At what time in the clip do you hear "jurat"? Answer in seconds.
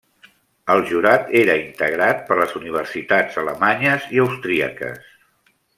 0.91-1.29